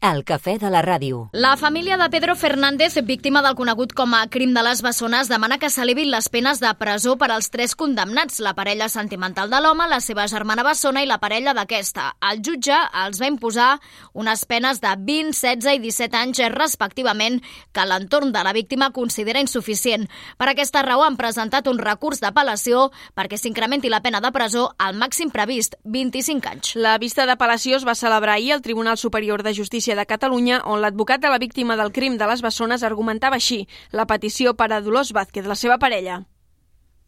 [0.00, 1.26] El cafè de la ràdio.
[1.36, 5.58] La família de Pedro Fernández, víctima del conegut com a crim de les bessones, demana
[5.60, 9.84] que s'elevin les penes de presó per als tres condemnats, la parella sentimental de l'home,
[9.92, 12.14] la seva germana bessona i la parella d'aquesta.
[12.30, 13.74] El jutge els va imposar
[14.14, 17.36] unes penes de 20, 16 i 17 anys respectivament,
[17.70, 20.08] que l'entorn de la víctima considera insuficient.
[20.40, 24.96] Per aquesta raó han presentat un recurs d'apel·lació perquè s'incrementi la pena de presó al
[24.96, 26.74] màxim previst, 25 anys.
[26.80, 30.80] La vista d'apel·lació es va celebrar ahir al Tribunal Superior de Justícia De Catalunya, on
[30.82, 34.80] l'advocat de la víctima del crim de les bessones argumentava així la petició per a
[34.80, 36.20] Dolors Vázquez, la seva parella.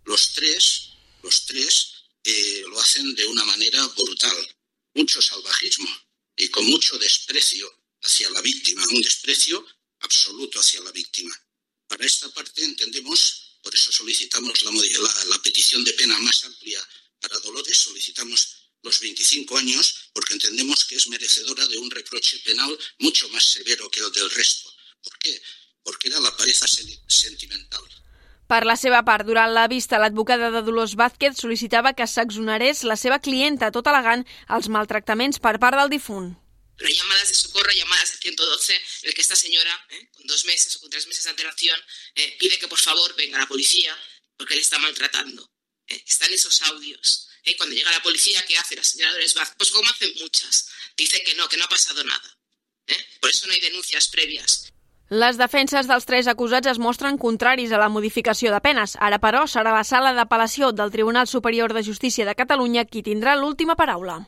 [0.04, 0.66] Los tres,
[1.22, 4.36] los tres eh, lo hacen de una manera brutal,
[4.94, 5.88] mucho salvajismo
[6.36, 7.66] y con mucho desprecio
[8.02, 9.64] hacia la víctima, un desprecio
[10.00, 11.34] absoluto hacia la víctima.
[11.86, 14.72] Para esta parte entendemos, por eso solicitamos la,
[15.28, 16.80] la petición de pena más amplia
[17.20, 22.76] para Dolores, solicitamos los 25 años porque entendemos que es merecedora de un reproche penal
[22.98, 24.70] mucho más severo que el del resto.
[25.02, 25.42] ¿Por qué?
[25.82, 26.66] Porque era la pareja
[27.08, 27.82] sentimental.
[28.52, 32.98] Per la seva part, durant la vista, l'advocada de Dolors Vázquez sol·licitava que s'exonerés la
[33.00, 34.26] seva clienta, tot al·legant
[34.56, 36.34] els maltractaments per part del difunt.
[36.76, 40.44] Pero llamadas de socorro, llamadas de 112, en el que esta señora, eh, con dos
[40.44, 41.80] meses o con tres meses de antelación,
[42.14, 43.96] eh, pide que por favor venga la policía
[44.36, 45.50] porque le está maltratando.
[45.86, 47.28] Eh, están esos audios.
[47.44, 47.56] ¿Eh?
[47.56, 49.54] cuando llega la policía, ¿qué hace la señora Dolores Vaz?
[49.56, 52.38] Pues como hacen muchas, dice que no, que no ha pasado nada.
[52.86, 53.06] ¿eh?
[53.20, 54.72] Por eso no hay denuncias previas.
[55.12, 58.94] Les defenses dels tres acusats es mostren contraris a la modificació de penes.
[58.96, 63.34] Ara, però, serà la sala d'apel·lació del Tribunal Superior de Justícia de Catalunya qui tindrà
[63.36, 64.22] l'última paraula.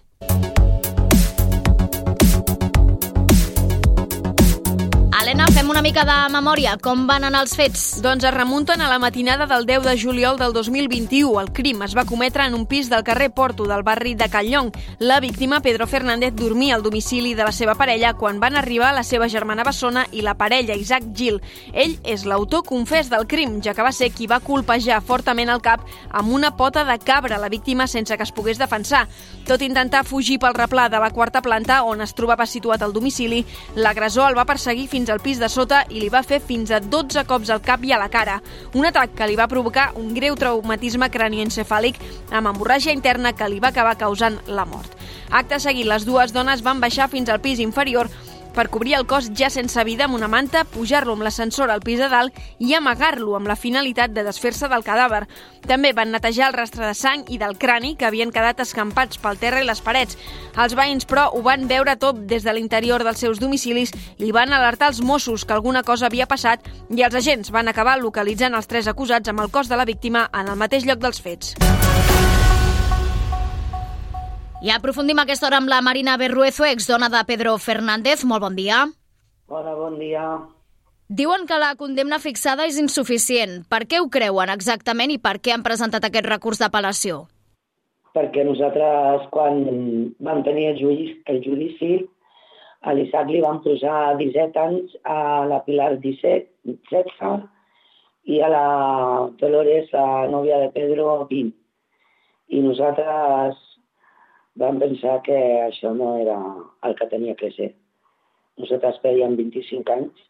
[5.35, 6.77] Helena, fem una mica de memòria.
[6.79, 7.81] Com van anar els fets?
[8.05, 11.41] Doncs es remunten a la matinada del 10 de juliol del 2021.
[11.41, 14.71] El crim es va cometre en un pis del carrer Porto del barri de Calllong.
[15.01, 19.03] La víctima, Pedro Fernández, dormia al domicili de la seva parella quan van arribar la
[19.03, 21.41] seva germana Bessona i la parella, Isaac Gil.
[21.73, 25.65] Ell és l'autor confés del crim, ja que va ser qui va colpejar fortament el
[25.67, 25.83] cap
[26.13, 29.08] amb una pota de cabra la víctima sense que es pogués defensar.
[29.51, 33.42] Tot intentar fugir pel replà de la quarta planta on es trobava situat el domicili,
[33.75, 36.79] l'agressor el va perseguir fins al pis de sota i li va fer fins a
[36.80, 38.36] 12 cops al cap i a la cara.
[38.77, 41.98] Un atac que li va provocar un greu traumatisme cranioencefàlic
[42.30, 44.92] amb hemorràgia interna que li va acabar causant la mort.
[45.33, 48.13] Acte seguit, les dues dones van baixar fins al pis inferior
[48.55, 51.98] per cobrir el cos ja sense vida amb una manta, pujar-lo amb l'ascensor al pis
[51.98, 55.25] de dalt i amagar-lo amb la finalitat de desfer-se del cadàver.
[55.67, 59.41] També van netejar el rastre de sang i del crani que havien quedat escampats pel
[59.43, 60.19] terra i les parets.
[60.55, 64.53] Els veïns, però, ho van veure tot des de l'interior dels seus domicilis i van
[64.53, 68.70] alertar els Mossos que alguna cosa havia passat i els agents van acabar localitzant els
[68.70, 71.57] tres acusats amb el cos de la víctima en el mateix lloc dels fets.
[74.64, 78.23] I aprofundim aquesta hora amb la Marina Berruezo, exdona de Pedro Fernández.
[78.25, 78.79] Molt bon dia.
[79.52, 80.23] Hola, bon dia.
[81.19, 83.58] Diuen que la condemna fixada és insuficient.
[83.69, 87.19] Per què ho creuen exactament i per què han presentat aquest recurs d'apel·lació?
[88.17, 89.61] Perquè nosaltres, quan
[90.25, 91.92] vam tenir el judici, el judici
[92.89, 97.45] a l'Isaac li van posar 17 anys, a la Pilar 17, 16,
[98.33, 98.64] i a la
[99.45, 101.52] Dolores, la nòvia de Pedro, 20.
[102.48, 103.61] I nosaltres
[104.61, 106.37] vam pensar que això no era
[106.87, 107.73] el que tenia que ser.
[108.61, 110.25] Nosaltres fèiem 25 anys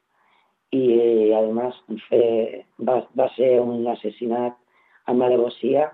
[0.72, 0.84] i,
[1.36, 1.80] a més,
[2.88, 4.56] va, va ser un assassinat
[5.12, 5.90] amb alevosia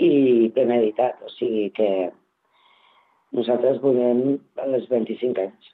[0.00, 1.20] i premeditat.
[1.22, 1.90] O sigui que
[3.36, 5.72] nosaltres volem els 25 anys.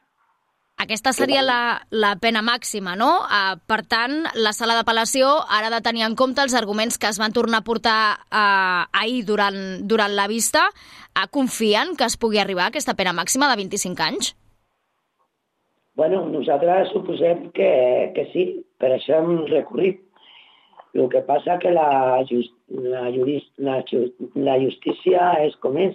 [0.81, 3.11] Aquesta seria la, la pena màxima, no?
[3.29, 7.11] Uh, per tant, la sala d'apel·lació ara ha de tenir en compte els arguments que
[7.11, 10.63] es van tornar a portar uh, ahir durant, durant la vista.
[11.13, 14.31] Uh, confien que es pugui arribar a aquesta pena màxima de 25 anys?
[16.01, 17.69] Bueno, nosaltres suposem que,
[18.17, 18.47] que sí,
[18.81, 20.01] per això hem recorrit.
[20.97, 23.83] El que passa que la, just, la, jurist, la,
[24.49, 25.93] la justícia és com és.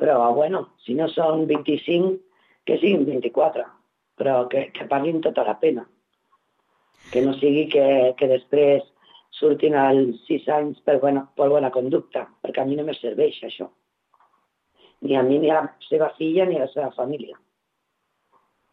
[0.00, 2.16] Però, bueno, si no són 25,
[2.64, 3.68] que siguin 24
[4.22, 5.82] però que, que paguin tota la pena.
[7.10, 8.84] Que no sigui que, que després
[9.34, 13.40] surtin als sis anys per bona, per bona conducta, perquè a mi no me serveix
[13.48, 13.66] això.
[15.02, 17.34] Ni a mi, ni a la seva filla, ni a la seva família.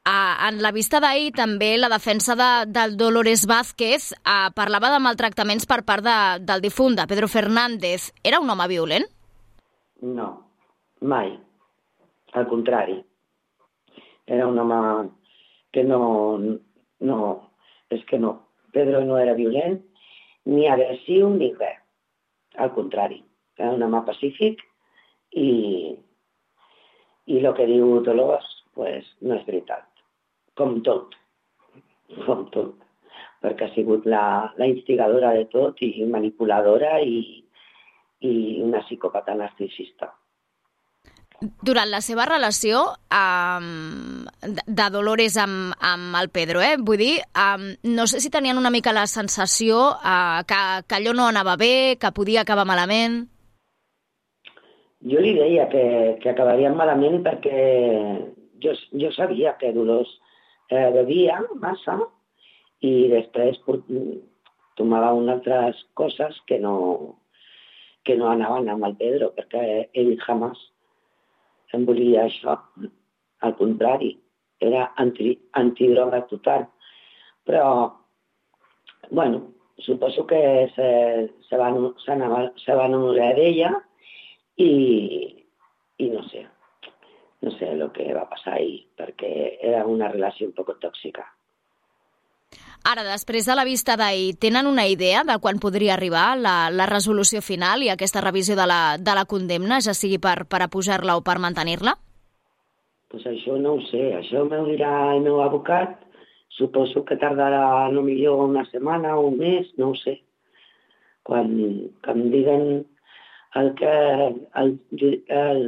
[0.05, 5.01] Ah, en la vista d'ahir també la defensa de, del Dolores Vázquez ah, parlava de
[5.01, 8.11] maltractaments per part de, del difunt, de Pedro Fernández.
[8.23, 9.09] Era un home violent?
[10.05, 10.31] No,
[11.01, 11.33] mai.
[12.37, 13.01] Al contrari.
[14.29, 15.09] Era un home
[15.73, 16.39] que no,
[16.99, 17.19] no,
[17.89, 18.35] és que no.
[18.73, 19.79] Pedro no era violent,
[20.49, 21.79] ni agressiu, ni res.
[22.57, 23.21] Al contrari,
[23.57, 24.61] era un home pacífic
[25.37, 25.49] i,
[27.29, 29.85] i el que diu Dolors pues, no és veritat.
[30.59, 31.13] com tot,
[32.25, 32.73] com tot,
[33.39, 34.23] perquè ha sigut la,
[34.59, 37.21] la instigadora de tot i manipuladora i,
[38.27, 38.33] i
[38.65, 40.11] una psicòpata narcisista.
[41.39, 42.81] Durant la seva relació
[43.15, 46.75] um, de Dolores amb, amb el Pedro, eh?
[46.75, 51.13] vull dir, um, no sé si tenien una mica la sensació uh, que, que allò
[51.15, 53.21] no anava bé, que podia acabar malament...
[54.99, 55.83] Jo li deia que,
[56.19, 57.61] que acabarien malament perquè
[58.59, 60.09] jo, jo sabia que Dolors
[60.67, 61.95] eh, bevia massa
[62.83, 63.61] i després
[64.75, 66.75] tomava unes altres coses que no,
[68.03, 69.63] que no anaven amb el Pedro, perquè
[69.93, 70.59] ell jamás
[71.73, 72.57] em volia això.
[73.45, 74.13] Al contrari,
[74.59, 76.67] era anti, antidroga total.
[77.47, 77.69] Però,
[79.09, 79.41] bueno,
[79.77, 80.89] suposo que se,
[81.47, 83.71] se, van, se, anava, se van enamorar d'ella
[84.59, 84.71] i,
[85.97, 86.45] i no sé,
[87.41, 89.31] no sé el que va passar ahir, perquè
[89.71, 91.25] era una relació un poc tòxica.
[92.87, 96.85] Ara, després de la vista d'ahir, tenen una idea de quan podria arribar la, la
[96.87, 101.17] resolució final i aquesta revisió de la, de la condemna, ja sigui per, per apujar-la
[101.19, 101.97] o per mantenir-la?
[103.09, 105.97] Pues això no ho sé, això m'ho dirà el meu abocat.
[106.55, 110.17] Suposo que tardarà no millor una setmana o un mes, no ho sé.
[111.23, 111.51] Quan,
[112.03, 112.65] quan em diguen
[113.59, 113.93] el que
[114.61, 115.61] el, el,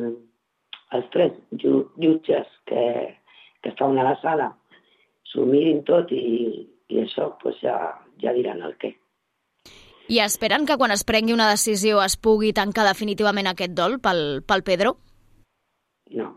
[0.98, 2.84] els tres jutges que,
[3.62, 4.52] que estaven a la sala
[5.32, 6.22] s'ho mirin tot i,
[6.92, 7.78] i això pues, ja,
[8.22, 8.94] ja diran el què.
[10.12, 14.42] I esperen que quan es prengui una decisió es pugui tancar definitivament aquest dol pel,
[14.44, 14.98] pel Pedro?
[16.20, 16.28] No,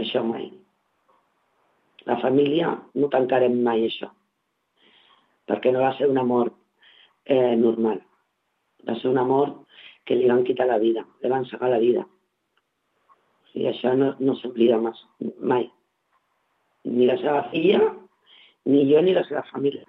[0.00, 0.46] això mai.
[2.08, 4.08] La família no tancarem mai això,
[5.50, 6.54] perquè no va ser una mort
[7.28, 8.00] eh, normal.
[8.88, 9.66] Va ser una mort
[10.08, 12.06] que li van quitar la vida, li van segar la vida.
[13.60, 15.68] I això no, no s'oblida mai.
[16.88, 17.82] Ni la seva filla,
[18.72, 19.84] ni jo ni la seva família.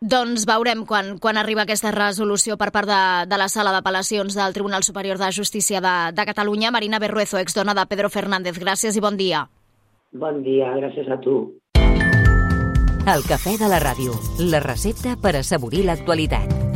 [0.00, 4.54] Doncs veurem quan, quan arriba aquesta resolució per part de, de la sala d'apel·lacions del
[4.56, 6.70] Tribunal Superior de Justícia de, de Catalunya.
[6.72, 8.56] Marina Berruezo, exdona de Pedro Fernández.
[8.56, 9.44] Gràcies i bon dia.
[10.16, 11.36] Bon dia, gràcies a tu.
[11.76, 16.69] El cafè de la ràdio, la recepta per assaborir l'actualitat.